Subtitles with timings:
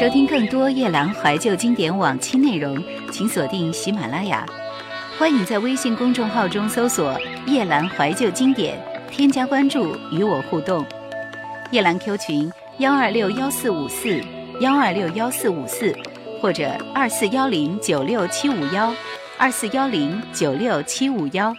[0.00, 2.82] 收听更多夜兰怀旧经典往期内容，
[3.12, 4.46] 请锁定喜马拉雅。
[5.18, 8.82] 欢迎在微信公众号中搜索“夜兰怀旧经典”，
[9.12, 10.82] 添加关注与我互动。
[11.70, 14.18] 夜兰 Q 群：幺二六幺四五四
[14.62, 15.94] 幺二六幺四五四，
[16.40, 18.94] 或者二四幺零九六七五幺
[19.36, 21.54] 二四幺零九六七五幺。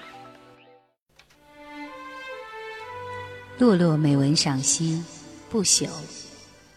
[3.59, 4.99] 落落美文赏析，
[5.47, 5.87] 不朽，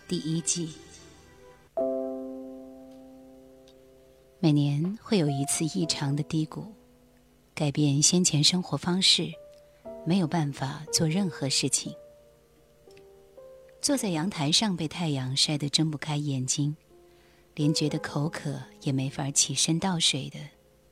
[0.07, 0.69] 第一季。
[4.45, 6.67] 每年会有一次异常的低谷，
[7.55, 9.33] 改变先前生活方式，
[10.05, 11.95] 没有办法做任何事情。
[13.81, 16.77] 坐在阳台上被太阳晒得睁不开眼睛，
[17.55, 20.39] 连觉得口渴也没法起身倒水的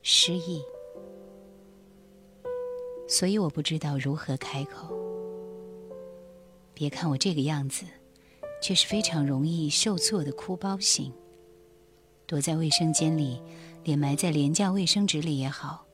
[0.01, 0.63] 失意。
[3.07, 4.89] 所以我不知道如何开口。
[6.73, 7.85] 别看我这个样子，
[8.63, 11.13] 却是非常容易受挫的哭包型。
[12.33, 13.43] 躲在卫生间里，
[13.85, 15.85] 脸埋在廉价卫生纸里也好；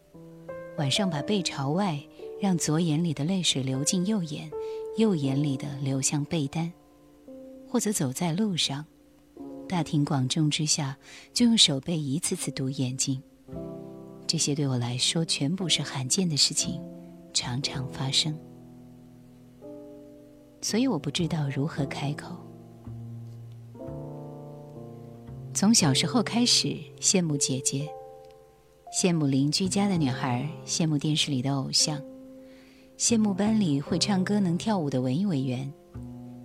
[0.77, 2.00] 晚上把背朝外，
[2.41, 4.48] 让左眼里的泪水流进右眼，
[4.97, 6.70] 右眼里的流向被单；
[7.69, 8.86] 或者走在路上，
[9.69, 10.97] 大庭广众之下
[11.33, 13.20] 就用手背一次次堵眼睛。
[14.25, 16.80] 这些对我来说全部是罕见的事情，
[17.34, 18.33] 常常发生，
[20.62, 22.47] 所以我不知道如何开口。
[25.59, 27.89] 从小时候开始羡慕姐姐，
[28.92, 32.01] 羡慕邻居家的女孩，羡慕电视里的偶像，
[32.96, 35.68] 羡慕班里会唱歌能跳舞的文艺委员。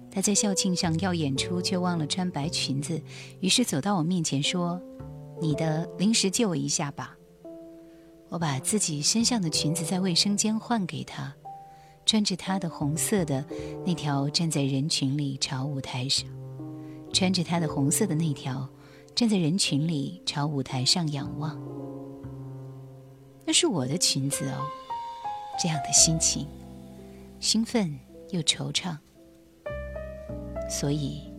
[0.10, 3.00] 她在校庆上要演出，却忘了穿白裙子，
[3.40, 4.82] 于是走到我面前说
[5.40, 7.16] ：“你的临时借我一下吧。”
[8.30, 11.32] 我把自己身上的裙子在卫生间换给她，
[12.04, 13.46] 穿着她的红色的
[13.86, 16.28] 那条，站在人群里朝舞台上，
[17.14, 18.68] 穿着她的红色的那条。
[19.16, 21.56] 站在人群里，朝舞台上仰望。
[23.46, 24.64] 那是我的裙子哦，
[25.62, 26.48] 这样的心情，
[27.40, 28.00] 兴奋
[28.32, 28.98] 又惆怅。
[30.68, 31.32] 所以，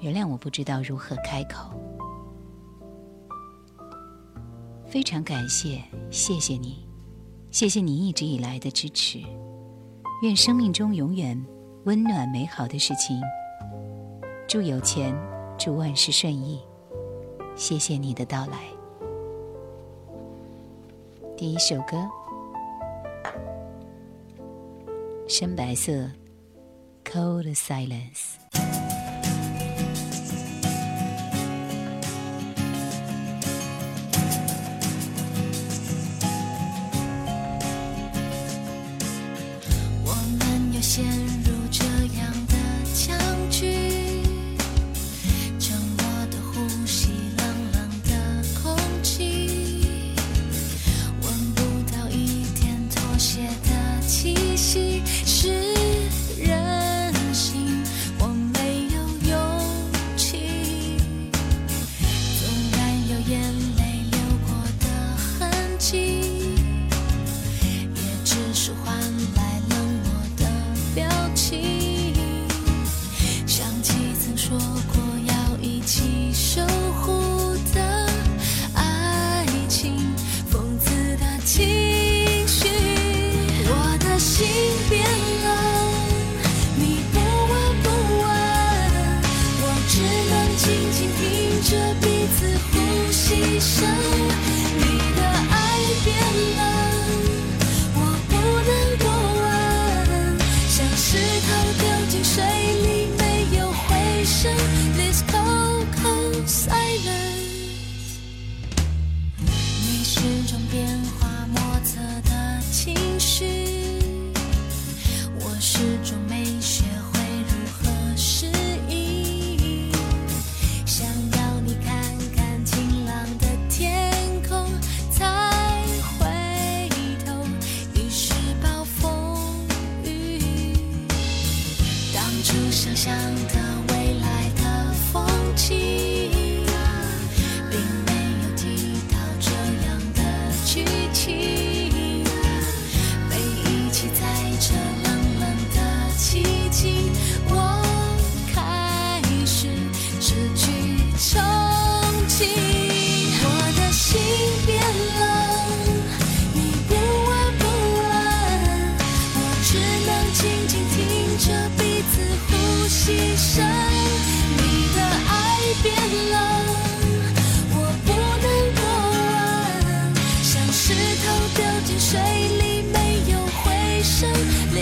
[0.00, 1.70] 原谅我不知道如何开口。
[4.86, 6.86] 非常感谢，谢谢你，
[7.50, 9.20] 谢谢你一直以来的支持。
[10.22, 11.44] 愿生命中永远
[11.84, 13.20] 温暖美好的事情。
[14.46, 15.12] 祝有钱。
[15.58, 16.62] 祝万事顺意，
[17.56, 18.58] 谢谢你的到来。
[21.36, 21.96] 第一首歌，
[25.26, 26.08] 深白色
[27.04, 28.37] ，Cold Silence。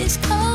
[0.07, 0.46] is come.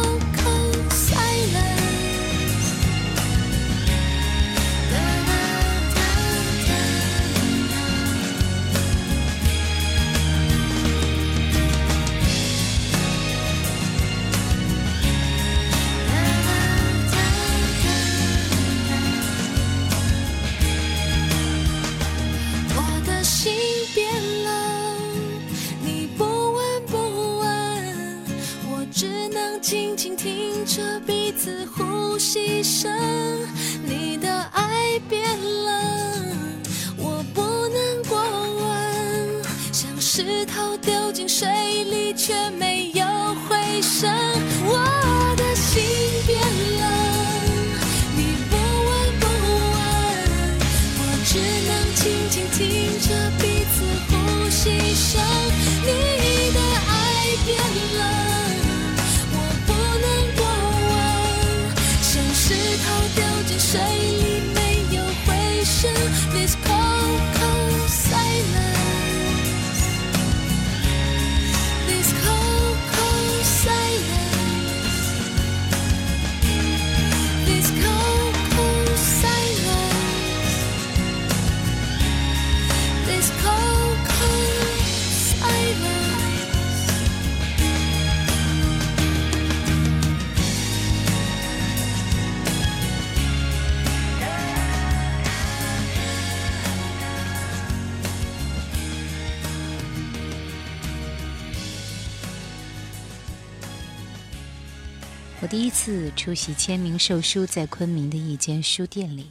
[106.23, 109.27] 出席签名售书，在昆明的一间书店里。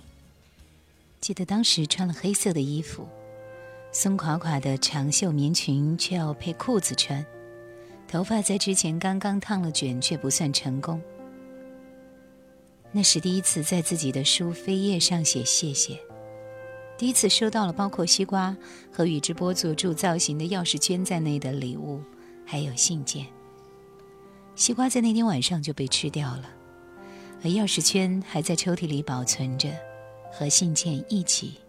[1.22, 3.08] 记得当时穿了黑色的衣服，
[3.94, 7.26] 松垮垮的长袖棉裙却要配裤子穿，
[8.10, 11.02] 头发在之前刚刚烫了卷，却不算成功。
[12.92, 15.98] 那是第一次在自己的书扉页上写谢谢，
[16.98, 18.54] 第一次收到了包括西瓜
[18.92, 22.02] 和宇智波佐助造型的钥匙圈在内的礼物，
[22.46, 23.26] 还有信件。
[24.58, 26.50] 西瓜在那天晚上就被吃掉了，
[27.44, 29.70] 而钥匙圈还在抽屉里保存着，
[30.32, 31.60] 和信件一起。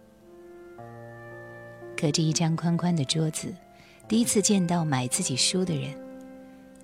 [1.97, 3.53] 隔着一张宽宽的桌子，
[4.07, 5.97] 第一次见到买自己书的人，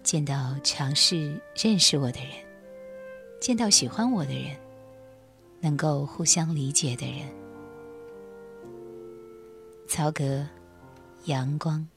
[0.02, 2.30] 见到尝试认识我的人，
[3.40, 4.58] 见到喜欢我的人，
[5.60, 7.28] 能够互相理解的人。
[9.88, 10.48] 曹格，
[11.26, 11.88] 阳光。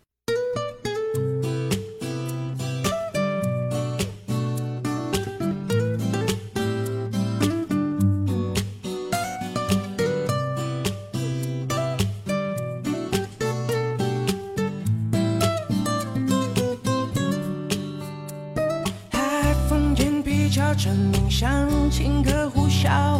[20.92, 23.18] 蝉鸣响，轻歌呼啸，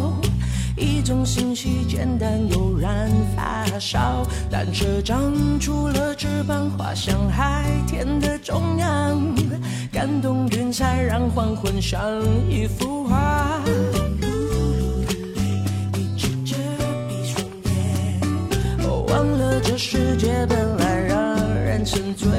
[0.77, 4.23] 一种信息简单悠然发烧。
[4.47, 9.19] 单车长出了翅膀，滑向海天的中央，
[9.91, 11.99] 感动云彩，让黄昏像
[12.47, 13.59] 一幅画。
[15.95, 16.55] 一支着
[17.07, 22.29] 笔双眼，忘了这世界本来让人沉醉。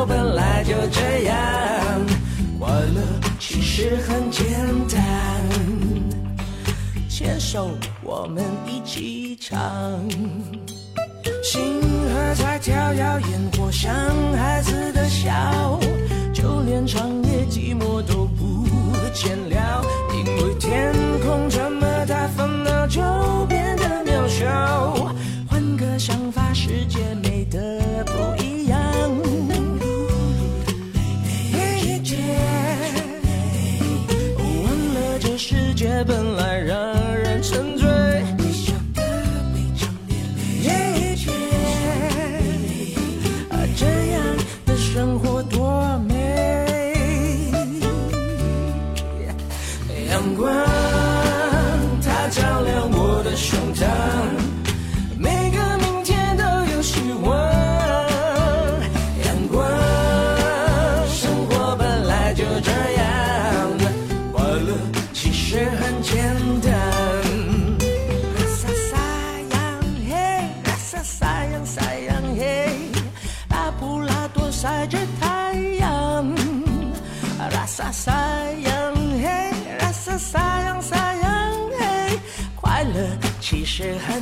[0.00, 1.36] 生活本来就这样，
[2.58, 3.02] 快乐
[3.38, 4.46] 其实很简
[4.88, 5.00] 单。
[7.06, 7.68] 牵手，
[8.02, 9.60] 我们一起唱。
[11.42, 13.92] 星河在跳跃，烟火像
[14.38, 15.78] 孩子的笑，
[16.32, 18.66] 就连长夜寂寞都不
[19.12, 23.02] 见了，因为天空这么大，烦恼就
[23.50, 25.14] 变得渺小。
[25.46, 27.00] 换个想法，世界
[36.04, 36.99] 本来人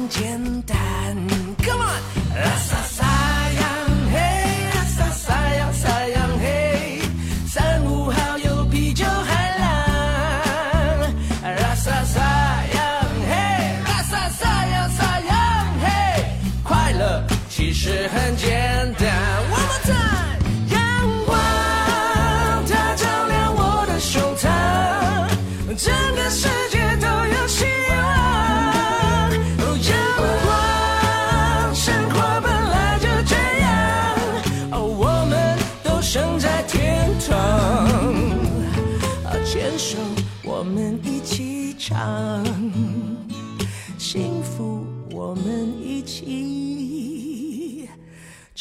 [0.09, 0.88] 简单。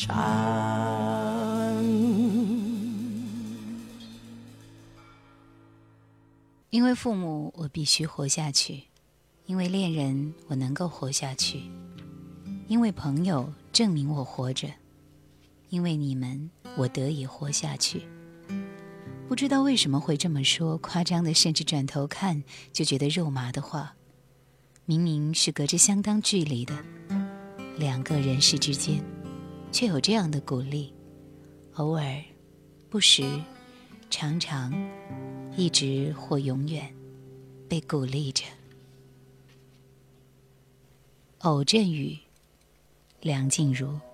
[0.10, 0.78] 啊
[6.70, 8.84] 因为父母我必须活下去。
[9.46, 11.64] 因为恋人我能够活下去。
[12.68, 14.68] 因为朋友证明我活着。
[15.70, 18.04] 因为你们我得以活下去。
[19.28, 23.96] 不知道为什么会这么说夸张的甚至转头看就觉得肉麻的话。
[24.86, 26.74] 明明是隔着相当距离的
[27.78, 29.17] 两个人世之间。
[29.72, 30.94] 却有这样的鼓励。
[31.76, 32.24] 偶尔
[32.90, 33.24] 不时
[34.10, 34.74] 常常
[35.56, 36.92] 一直或永远
[37.70, 38.44] 被鼓励着。
[41.40, 42.18] 偶阵雨
[43.22, 44.07] 梁静茹。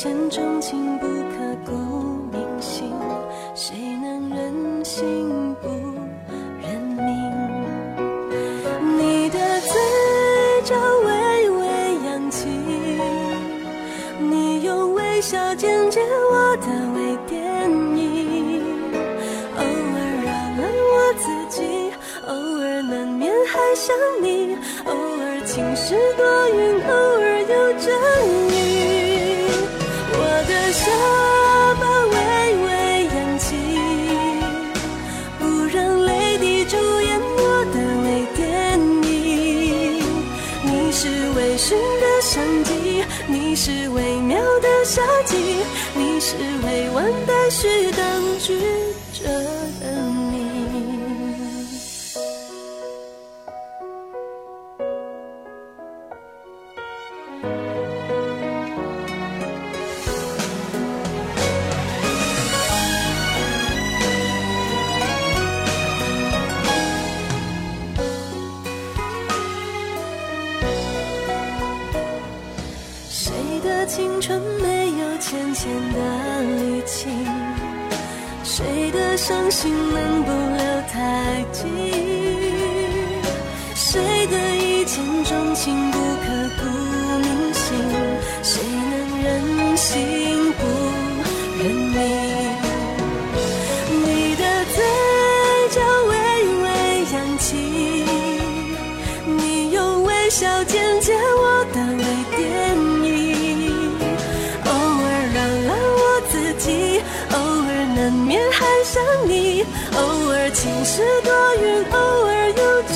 [0.00, 0.96] 千种情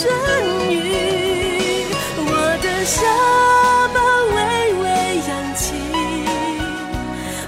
[0.02, 0.10] 阵
[0.68, 0.74] 雨，
[2.18, 2.30] 我
[2.60, 2.98] 的下
[3.94, 3.96] 巴
[4.34, 4.36] 微
[4.82, 4.84] 微
[5.28, 5.62] 扬起，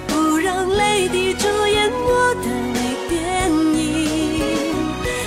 [0.07, 2.79] 不让泪滴主演我的微
[3.11, 3.13] 电
[3.51, 3.83] 影。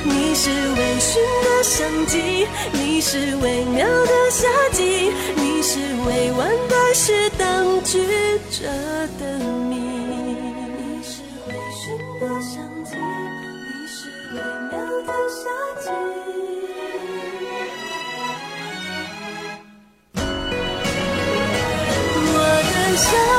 [0.06, 1.12] 你是微醺
[1.44, 8.08] 的相机，你是微妙的夏季，你是未完待续当局
[8.50, 8.70] 者
[9.20, 9.67] 的你。
[23.10, 23.37] 这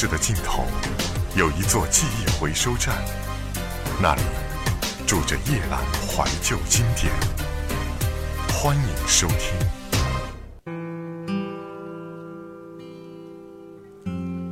[0.00, 0.64] 室的尽头
[1.36, 2.94] 有一座记忆回收站，
[4.00, 4.22] 那里
[5.04, 7.12] 住着夜阑怀旧经典。
[8.48, 9.58] 欢迎收听。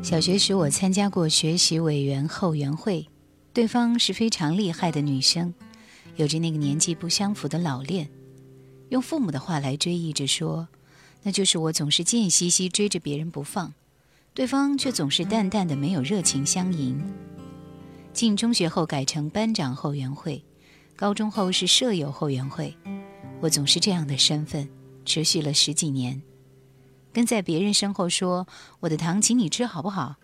[0.03, 3.07] 小学时我参加过学习委员后援会，
[3.53, 5.55] 对方是非常厉害的女生，
[6.17, 8.11] 有着那个年纪不相符的老练，
[8.89, 10.67] 用父母的话来追忆着说，
[11.23, 13.73] 那就是我总是贱兮兮追着别人不放。
[14.37, 17.03] 对方却总是淡淡的没有热情相迎。
[18.13, 20.45] 进中学后改成班长后援会
[20.95, 22.77] 高中后是舍友后援会
[23.41, 24.69] 我总是这样的身份
[25.07, 26.21] 持续了十几年。
[27.15, 28.47] 跟在别人身后说
[28.81, 30.17] 我的糖请你吃好不好？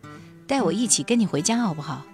[0.46, 2.05] 带我一起跟你回家好不好？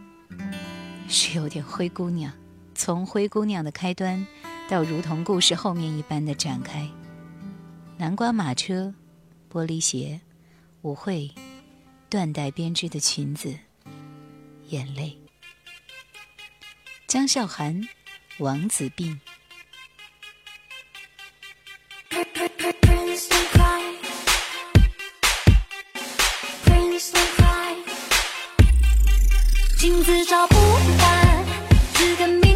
[1.09, 2.33] 是有点灰姑娘
[2.77, 4.25] 从灰姑娘的开端
[4.69, 6.89] 到如同故事后面一般的展开。
[7.97, 8.95] 南瓜马车
[9.53, 10.21] 玻璃鞋
[10.83, 11.29] 舞会
[12.11, 13.59] 缎带编织的裙子，
[14.68, 15.18] 眼泪。
[17.07, 17.87] 江笑涵，
[18.38, 19.21] 王子病。
[29.77, 30.57] 镜子照不
[30.99, 31.44] 干，
[31.94, 32.48] 只敢眯。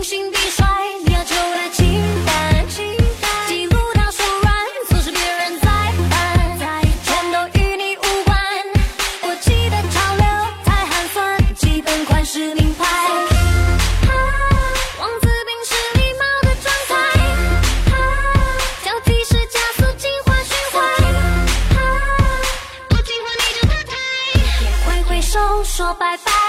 [25.93, 26.42] 说拜拜。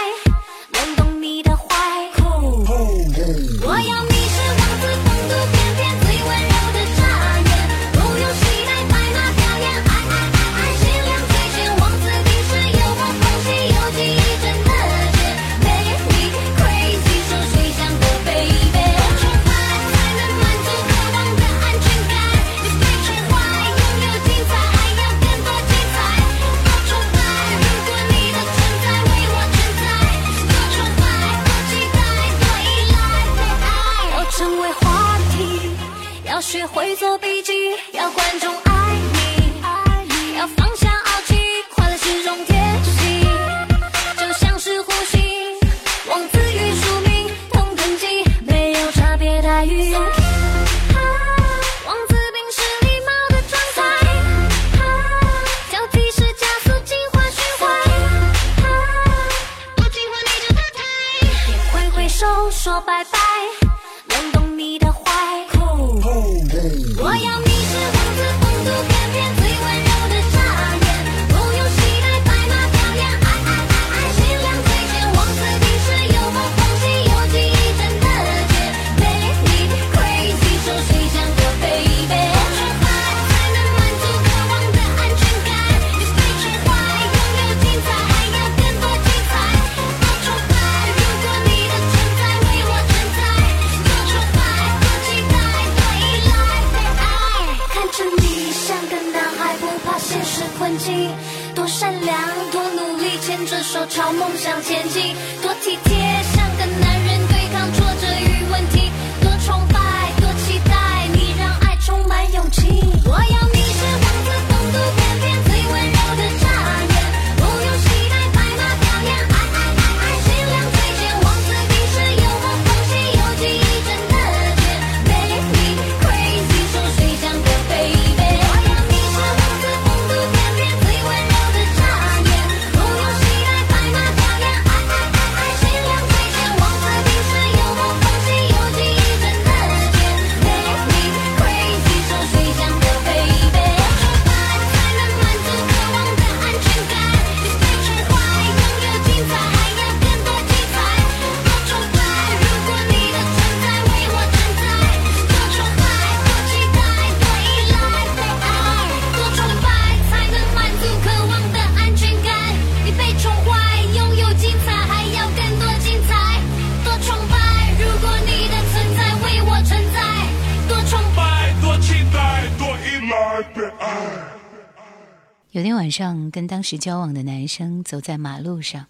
[176.33, 178.87] 跟当时交往的男生走在马路上，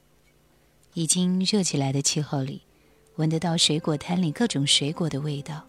[0.94, 2.62] 已经热起来的气候里，
[3.18, 5.62] 闻得到水果摊里各种水果的味道。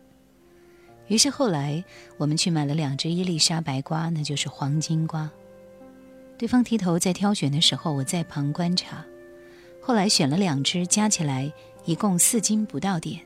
[1.09, 1.83] 于是后来，
[2.17, 5.29] 我们去买了两只伊丽莎白瓜，那就是黄金瓜。
[6.39, 9.05] 对方提头在挑选的时候，我在旁观察。
[9.83, 11.53] 后来选了两只，加起来
[11.85, 13.21] 一共四斤不到点。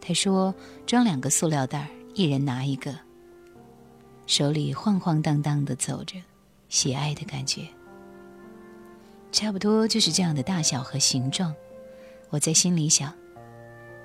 [0.00, 0.52] 他说
[0.84, 2.92] 装两个塑料袋，一人拿一个，
[4.26, 6.16] 手里晃晃荡荡的走着。
[6.68, 7.68] 喜爱的感觉，
[9.32, 11.54] 差不多就是这样的大小和形状。
[12.28, 13.12] 我在心里想，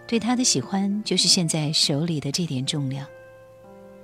[0.07, 3.05] 对他的喜欢就是现在手里的这点重量。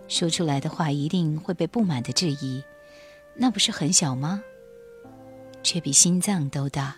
[0.10, 2.62] 说出来的话一定会被不满的质疑，
[3.36, 4.44] 那不是很小吗？
[5.64, 6.96] 却比心脏都大，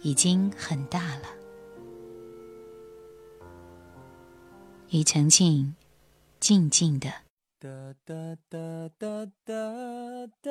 [0.00, 1.28] 已经很大了。
[4.88, 5.74] 庾澄庆，
[6.40, 7.10] 静静的。
[7.58, 10.50] 哒哒哒哒哒哒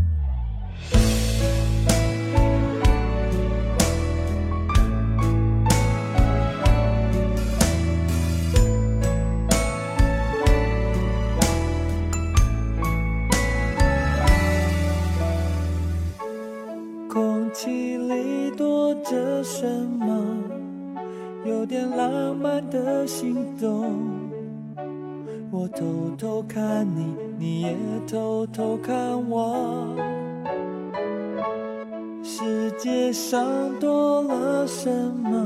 [19.61, 20.25] 什么？
[21.45, 23.93] 有点浪漫的心动。
[25.51, 25.85] 我偷
[26.17, 28.97] 偷看你，你也偷偷看
[29.29, 29.95] 我。
[32.23, 33.45] 世界上
[33.79, 35.45] 多了什么？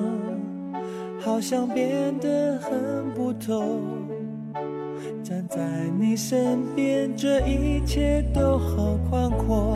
[1.19, 3.82] 好像变得很不同。
[5.25, 5.60] 站在
[5.99, 9.75] 你身边，这一切都好宽阔。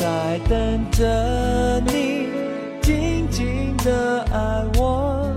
[0.00, 2.28] 在等着你，
[2.80, 5.28] 静静的爱我。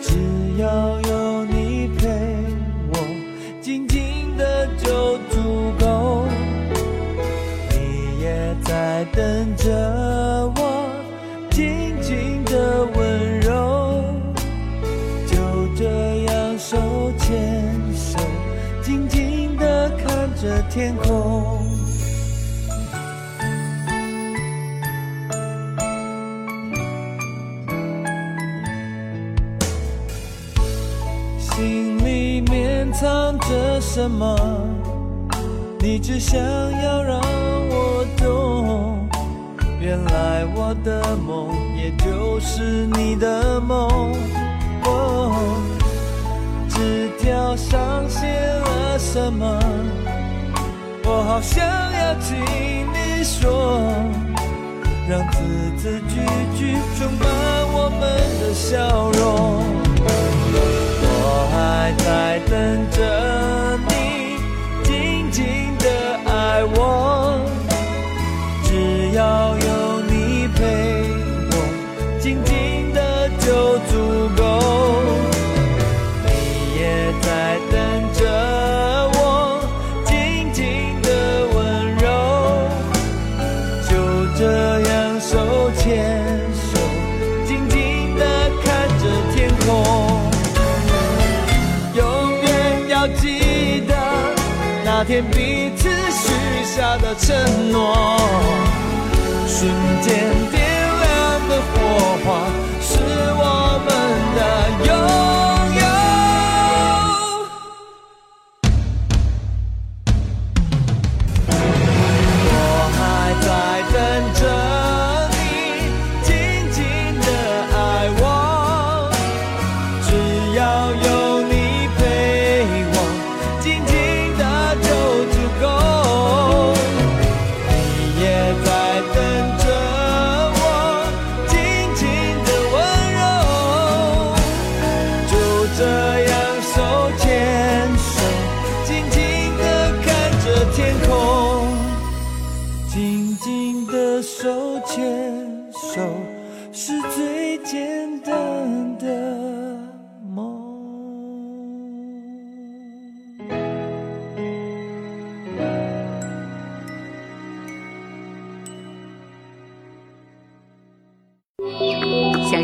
[0.00, 0.14] 只
[0.58, 2.08] 要有你陪
[2.92, 2.94] 我，
[3.60, 6.24] 静静的就足够。
[7.70, 9.72] 你也在等着
[10.54, 10.88] 我，
[11.50, 14.04] 静静的温柔，
[15.26, 15.34] 就
[15.74, 15.82] 这
[16.26, 16.76] 样手
[17.18, 18.20] 牵手，
[18.82, 21.21] 静静的看着天空。
[33.94, 34.34] 什么？
[35.78, 39.06] 你只想要让我懂，
[39.78, 44.16] 原来我的梦也就是你的梦。
[44.86, 45.34] 哦，
[46.70, 49.60] 纸条上写了什么？
[51.04, 52.40] 我好想要听
[52.94, 53.78] 你说，
[55.06, 55.36] 让字
[55.76, 56.14] 字句
[56.56, 57.28] 句充满
[57.74, 58.00] 我们
[58.40, 59.21] 的笑容。
[96.92, 98.18] 他的承诺，
[99.48, 100.12] 瞬间
[100.50, 100.60] 点
[101.00, 102.28] 亮的火花，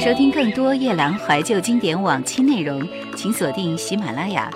[0.08, 2.82] 收听更多夜兰怀旧经典往期内容，
[3.14, 4.50] 请锁定喜马拉雅。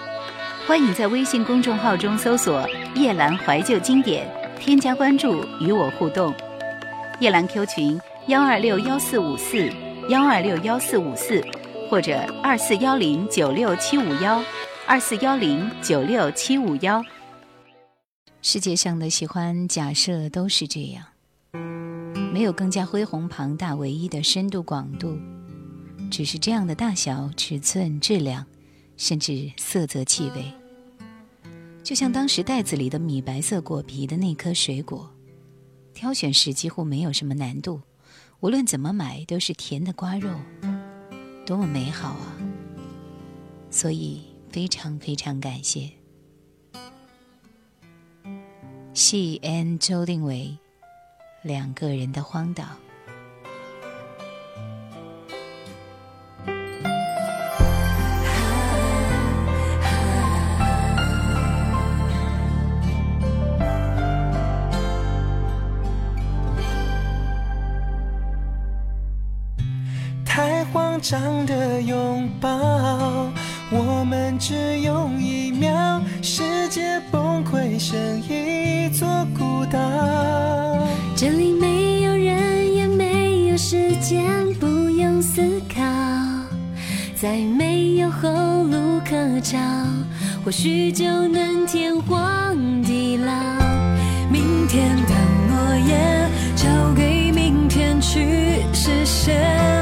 [0.66, 4.26] 欢迎在微信公众号中搜索“夜兰怀旧经典”，
[4.58, 6.34] 添加关注与我互动。
[7.20, 9.70] 夜兰 Q 群：幺二六幺四五四
[10.08, 11.44] 幺二六幺四五四，
[11.90, 14.42] 或者二四幺零九六七五幺
[14.86, 17.04] 二四幺零九六七五幺。
[18.40, 21.04] 世界上的喜欢假设都是这样。
[22.32, 25.18] 没有更加恢宏庞大、唯一的深度广度，
[26.12, 28.44] 只是这样的大小、尺寸、质量，
[28.98, 30.52] 甚至色泽、气味。
[31.82, 35.10] 就像当时袋子里的米白色果皮的那颗水果，
[35.94, 37.80] 挑选时几乎没有什么难度，
[38.40, 40.38] 无论怎么买都是甜的瓜肉，
[41.46, 42.36] 多么美好啊！
[43.70, 44.20] 所以
[44.50, 45.90] 非常非常感谢。
[48.92, 50.58] 系 N 周定伟。
[51.42, 52.66] 两个人的荒岛。
[71.02, 72.48] 长的拥抱，
[73.72, 79.80] 我们只用一秒，世界崩溃成一座孤岛。
[81.16, 84.22] 这里没有人，也没有时间，
[84.60, 85.82] 不用思考，
[87.16, 88.30] 再没有后
[88.62, 89.58] 路可找，
[90.44, 93.32] 或许就能天荒地老。
[94.30, 95.14] 明天的
[95.50, 99.81] 诺言，交给明天去实现。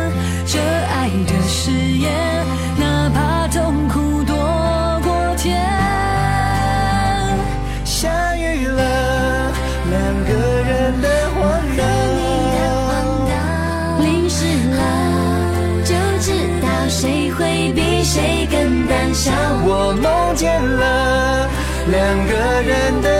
[21.90, 23.19] 两个人的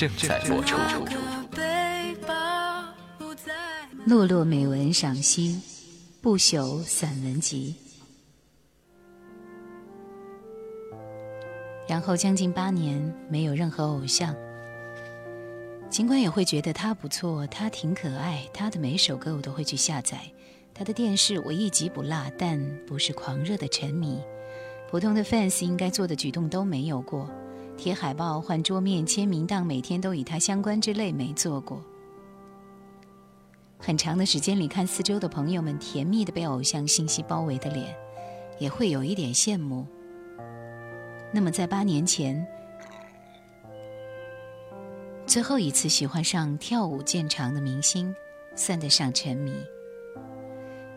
[0.00, 0.78] 正在播出。
[1.50, 2.82] 背包
[3.18, 3.52] 不再
[4.06, 5.60] 落落美文赏析，
[6.22, 7.74] 不朽散文集。
[11.86, 14.34] 然后将近八年没有任何偶像，
[15.90, 20.22] 尽管也会觉得他不错，他挺可爱，他的每首歌我都会去下载，
[20.72, 24.18] 他的电视我一集不落，但不是狂热的沉迷。
[24.90, 27.30] 普通的 fans 应该做的举动都没有过，
[27.80, 31.82] 贴海报、换桌面、签名档，每天都与他相关之类没做过。
[33.78, 37.96] 很长的时间里，看四周的朋友们甜蜜的被偶像信息包围的脸，
[38.58, 39.86] 也会有一点羡慕。
[41.32, 42.46] 那么，在八年前，
[45.26, 48.14] 最后一次喜欢上跳舞见长的明星，
[48.54, 49.54] 算得上沉迷。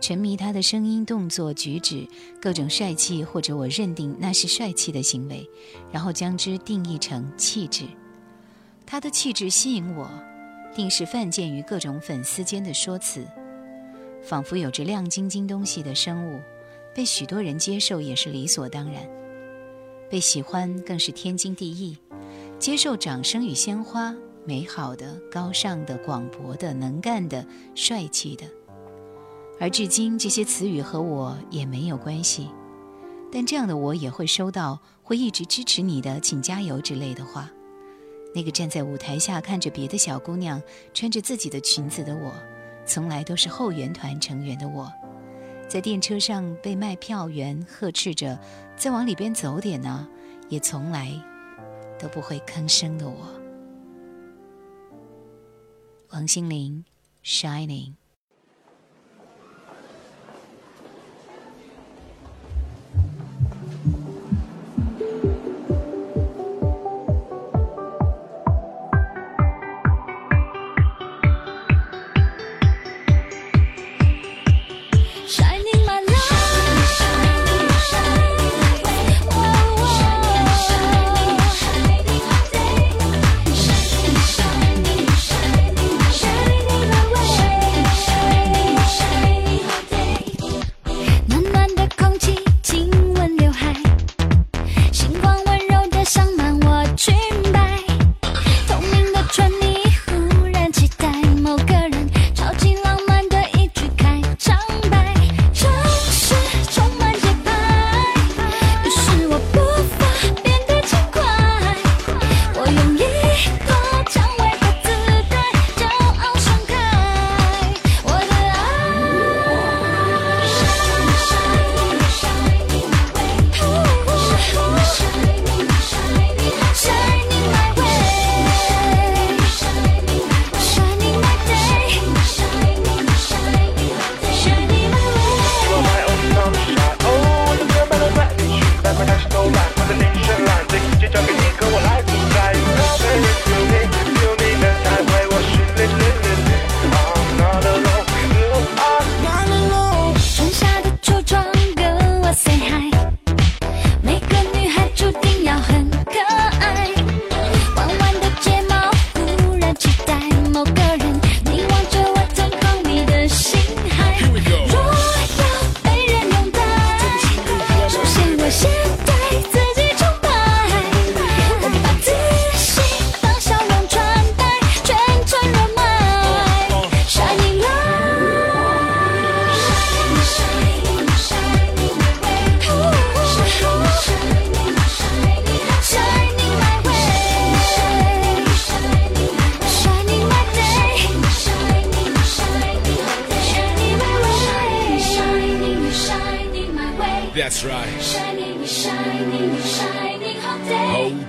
[0.04, 2.06] 沉迷他的声音、动作、举止，
[2.42, 5.50] 各种帅气或者我认定那是帅气的行为，
[5.94, 7.86] 然后将之定义成气质。
[8.86, 10.12] 他的气质吸引我，
[10.76, 13.26] 定是犯贱于各种粉丝间的说辞，
[14.22, 16.42] 仿佛有着亮晶晶东西的生物，
[16.94, 19.10] 被许多人接受也是理所当然。
[20.10, 21.98] 被喜欢更是天经地义，
[22.60, 24.14] 接受掌声与鲜花，
[24.46, 28.44] 美好的、高尚的、广博的、能干的、帅气的。
[29.60, 32.50] 而至今，这些词语和我也没有关系，
[33.32, 37.50] 但这样的我也会收到会一直支持你的，请加油之类的话。
[38.36, 40.62] 那个站在舞台下看着别的小姑娘
[40.94, 42.34] 穿着自己的裙子的我，
[42.86, 44.92] 从来都是后援团成员的我。
[45.70, 48.38] 在电车上被卖票员呵斥着
[48.76, 50.08] ：“再往里边走点呢！”
[50.50, 51.10] 也从来
[51.98, 53.16] 都不会吭声的我，
[56.12, 56.84] 王心凌
[57.24, 57.94] ，Shining。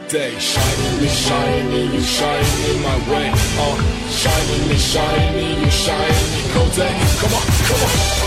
[0.08, 0.38] Day.
[0.38, 3.30] Shining, shining, shining my way.
[3.58, 3.76] Uh,
[4.10, 6.94] shining, shining, shining whole day.
[7.20, 8.24] Come on, come on.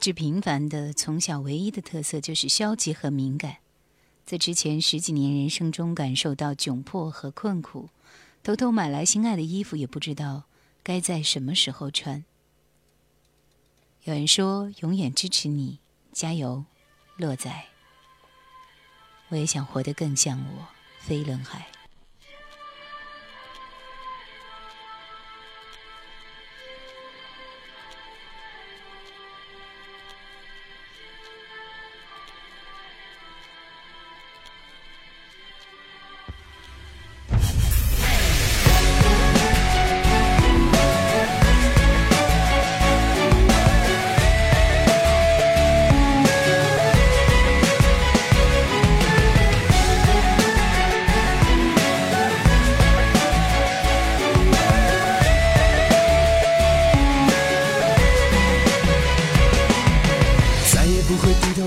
[0.00, 3.58] 意志平凡的从小唯一的特色就是消极和敏感。
[4.24, 7.90] 在之前十几年人生中感受到窘迫和困苦，
[8.42, 10.44] 偷偷买来心爱的衣服，也不知道
[10.82, 12.24] 该在什么时候穿。
[14.04, 15.80] 有人说永远支持你，
[16.12, 16.64] 加油，
[17.18, 17.52] 洛仔。
[19.28, 20.66] 我也想活得更像我，
[21.00, 21.66] 飞轮海。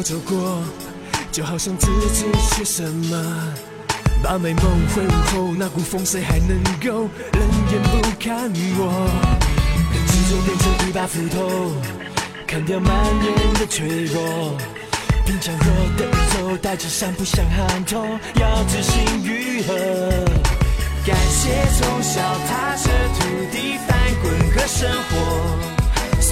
[0.04, 0.62] 走过，
[1.32, 3.54] 就好像自己缺什么。
[4.22, 7.42] 把美梦挥舞后，那股风谁还能够冷
[7.72, 9.10] 眼不看我？
[10.08, 11.72] 执着变成一把斧头，
[12.46, 12.94] 砍掉满
[13.24, 14.58] 眼的脆弱。
[15.26, 19.74] 冰强弱的宇宙，带着山不想喊痛，要知行愈合。
[21.06, 22.90] 感谢从小踏着
[23.20, 25.73] 土地翻滚和生活，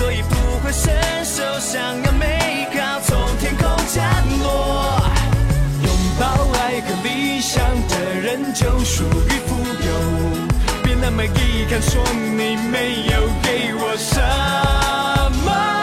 [0.01, 0.91] 所以不会伸
[1.23, 4.03] 手想要美好从天空降
[4.39, 4.99] 落。
[5.83, 6.25] 拥抱
[6.57, 9.89] 爱和理想的人就属于富有，
[10.83, 14.19] 别那么遗憾说你没有给我什
[15.45, 15.80] 么。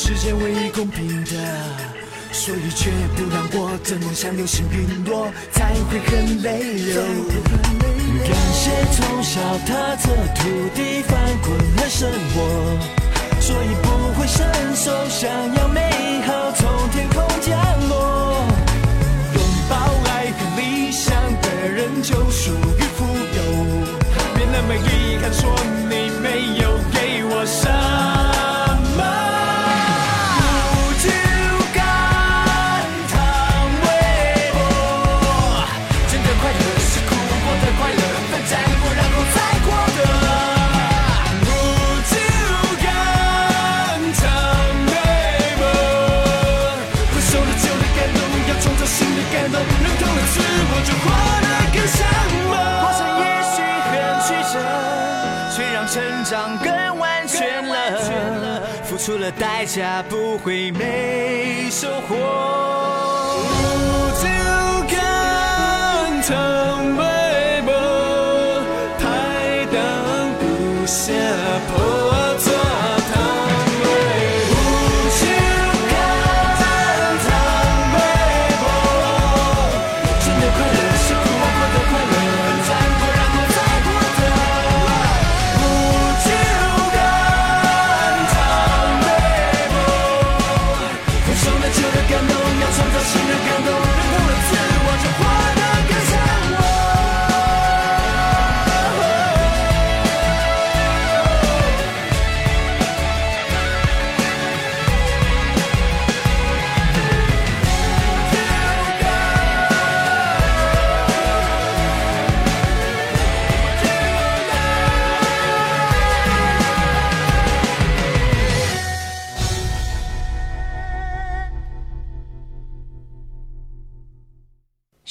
[0.00, 1.32] 世界唯一公平的，
[2.30, 7.02] 所以却不让我的梦想流星陨落，才会很泪流。
[8.22, 12.36] 感谢从小踏着土地翻滚的生活，
[13.40, 14.46] 所以不会伸
[14.76, 15.80] 手想要美
[16.24, 18.17] 好从天空降落。
[59.38, 62.58] 代价，不会没收获。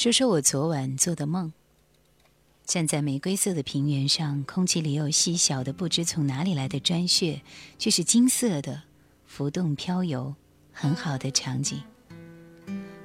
[0.07, 1.51] 说说我昨晚做的梦。
[2.65, 7.41] 站在玫瑰色的平原上，空气里有细小的不知从哪里来的砖屑，
[7.77, 8.83] 却是金色的，
[9.25, 10.33] 浮动飘游，
[10.71, 11.81] 很好的场景。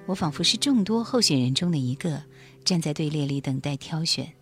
[0.06, 2.22] 我仿佛是众多候选人中的一个，
[2.64, 4.32] 站在队列里等待挑选。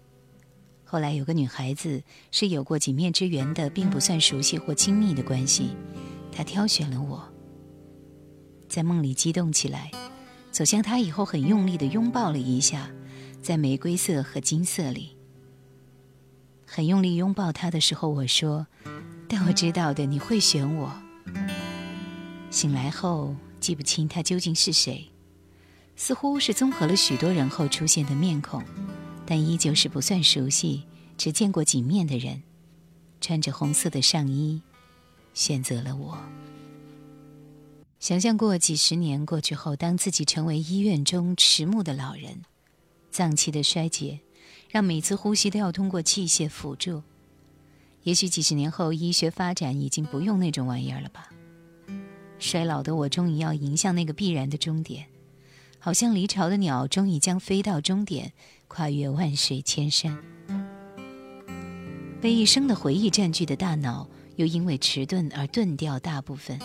[0.84, 5.70] 后来有个女孩子是有过几面之缘的，并不算熟悉或亲密的关系，
[6.30, 7.26] 她挑选了我，
[8.68, 9.90] 在梦里激动起来，
[10.50, 12.90] 走向他以后很用力的拥抱了一下，
[13.40, 15.16] 在玫瑰色和金色里，
[16.66, 18.66] 很用力拥抱他的时候，我说
[19.28, 20.92] ：“但我知道的，你会选我。”
[22.50, 25.08] 醒来后记不清他究竟是谁，
[25.94, 28.62] 似乎是综合了许多人后出现的面孔。
[29.24, 30.82] 但依旧是不算熟悉，
[31.16, 32.42] 只见过几面的人，
[33.20, 34.60] 穿着红色的上衣，
[35.34, 36.18] 选择了我。
[38.00, 42.40] 想象过几十年过去后，当自己成为医院中迟暮的老人，
[43.10, 44.20] 脏器的衰竭
[44.70, 47.02] 让每次呼吸都要通过器械辅助。
[48.04, 51.28] 也许几十年后，医学发展已经不用那种玩意儿了吧？
[52.38, 55.06] 衰老的我终于要迎向那个必然的终点。
[55.78, 58.32] 好像离巢的鸟，终于将飞到终点，
[58.66, 60.18] 跨越万水千山。
[62.18, 66.58] 被一生的回忆占据的大脑，又因为迟钝而钝掉大部分。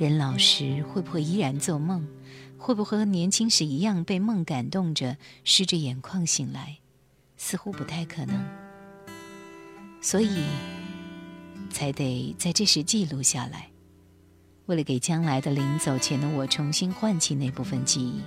[0.00, 2.08] 人老时会不会依然做梦？
[2.56, 6.78] 会不会和年轻时一样被梦感动着，湿着眼眶醒来？
[7.36, 8.42] 似乎不太可能。
[10.00, 10.42] 所以，
[11.68, 13.68] 才得在这时记录下来。
[14.64, 18.22] 为了给将来的临走前的我重新唤起那部分记忆，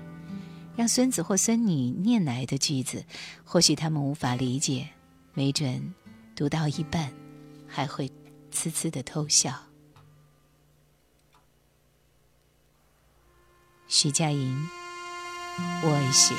[0.76, 3.04] 让孙子或孙女念来的句子，
[3.44, 4.88] 或许他们无法理解，
[5.34, 5.92] 没准
[6.36, 7.12] 读到一半
[7.68, 8.08] 还会
[8.52, 9.60] 呲呲的偷笑。
[13.96, 14.68] 徐佳莹，
[15.84, 16.34] 我也是。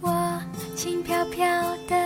[0.00, 0.42] 我
[0.74, 1.46] 轻飘飘
[1.86, 1.96] 的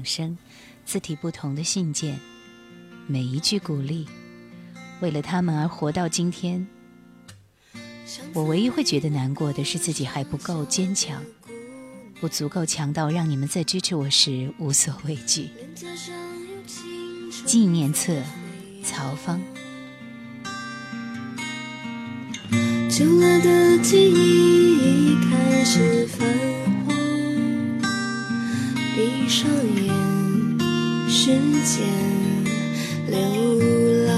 [0.00, 0.38] 掌声，
[0.86, 2.18] 字体不同的信件，
[3.06, 4.08] 每一句鼓励，
[5.00, 6.66] 为了他们而活到今天。
[8.32, 11.22] 我唯一会觉得难过的是自己还不够坚强，
[12.18, 15.50] 不足够强到让你们在支持我时无所畏惧。
[17.44, 18.16] 纪念册，
[18.82, 19.38] 曹芳。
[29.30, 29.94] 上眼，
[31.08, 31.26] 时
[31.64, 31.86] 间
[33.06, 33.16] 流
[34.04, 34.10] 浪。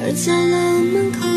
[0.00, 1.31] 而角落门口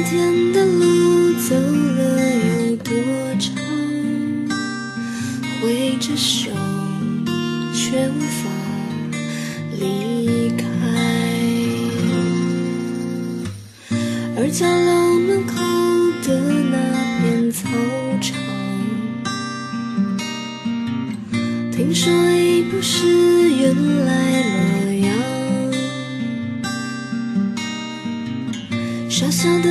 [0.00, 2.00] 那一天的路走了
[2.70, 2.90] 有多
[3.38, 3.54] 长？
[5.60, 6.50] 挥着手，
[7.74, 8.48] 却无法
[9.78, 10.64] 离开。
[14.38, 15.52] 而角落门口
[16.26, 16.28] 的
[16.70, 16.76] 那
[17.20, 17.68] 片操
[18.22, 18.32] 场，
[21.70, 23.76] 听说已不是原
[24.06, 24.08] 来
[24.46, 25.12] 模样。
[29.10, 29.68] 傻笑的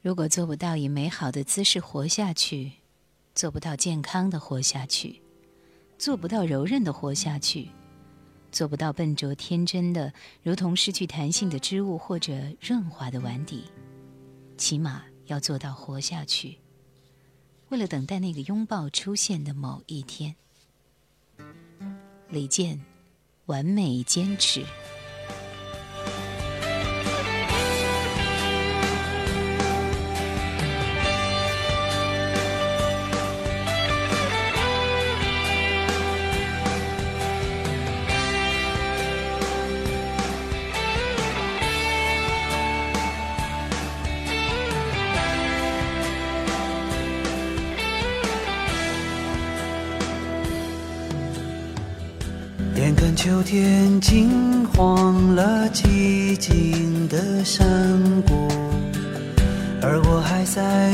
[0.00, 2.72] 如果做不到以美好的姿势活下去，
[3.34, 5.20] 做不到健康的活下去，
[5.98, 7.68] 做不到柔韧的活下去，
[8.52, 13.64] 做不到笨拙天真的如同失去弹性的织物或者润滑的碗底，
[14.56, 16.58] 起码要做到活下去。
[17.70, 20.34] 为了等待那个拥抱出现的某一天，
[22.30, 22.80] 李健，
[23.46, 24.64] 完美坚持。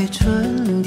[0.07, 0.83] 春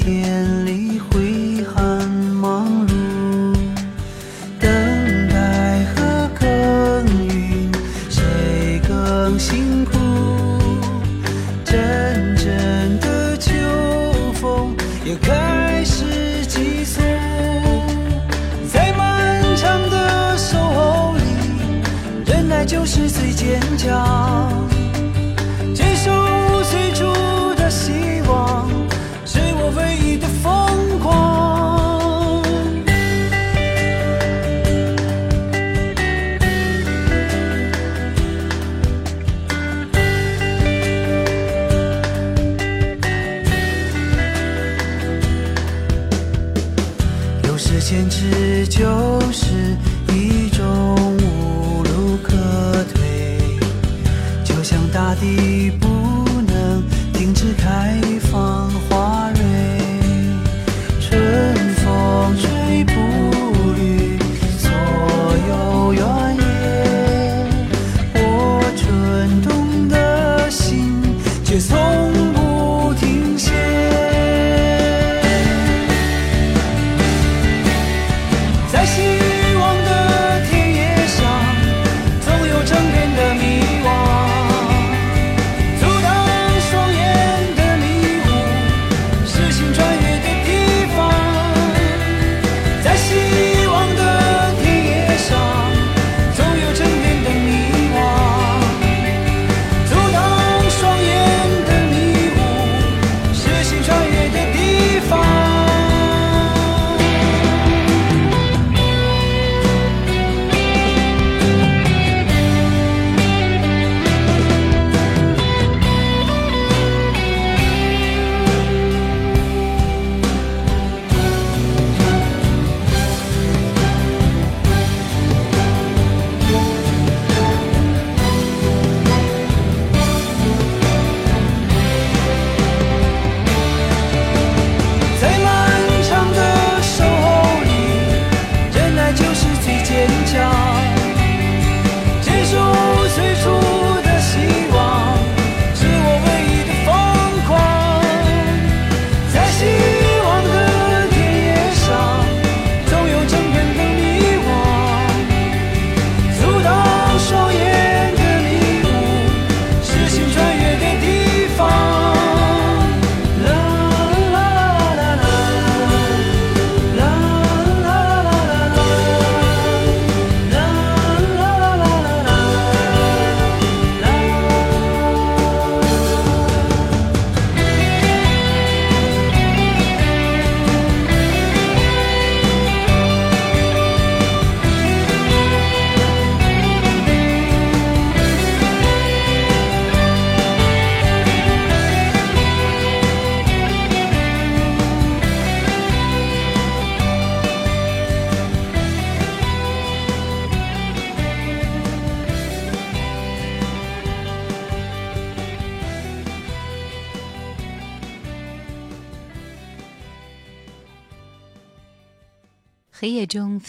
[55.09, 55.88] 大地。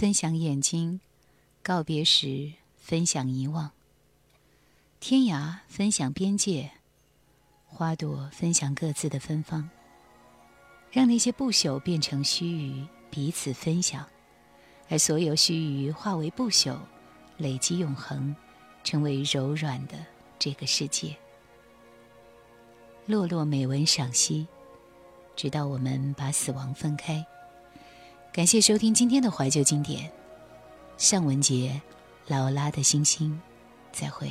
[0.00, 0.98] 分享眼睛，
[1.62, 3.70] 告别时分享遗忘。
[4.98, 6.70] 天涯分享边界，
[7.66, 9.68] 花朵分享各自的芬芳。
[10.90, 14.08] 让那些不朽变成须臾，彼此分享，
[14.88, 16.78] 而所有须臾化为不朽，
[17.36, 18.34] 累积永恒，
[18.82, 19.98] 成为柔软的
[20.38, 21.14] 这个世界。
[23.04, 24.48] 落落美文赏析，
[25.36, 27.22] 直到我们把死亡分开。
[28.32, 30.08] 感谢收听今天的怀旧经典。
[30.96, 31.72] 尚雯婕
[32.28, 33.36] 劳拉的星星
[33.90, 34.30] 再会。